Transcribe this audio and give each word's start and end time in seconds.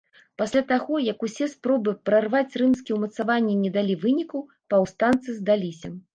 Пасля 0.41 0.61
таго, 0.69 0.95
як 1.07 1.25
усе 1.27 1.47
спробы 1.51 1.93
прарваць 2.11 2.57
рымскія 2.63 2.97
ўмацаванні 2.99 3.55
не 3.63 3.71
далі 3.77 4.01
вынікаў, 4.07 4.39
паўстанцы 4.77 5.39
здаліся. 5.39 5.97